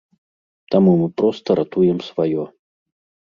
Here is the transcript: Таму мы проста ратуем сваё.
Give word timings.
Таму 0.75 0.91
мы 1.01 1.07
проста 1.21 1.57
ратуем 1.59 1.99
сваё. 2.09 2.43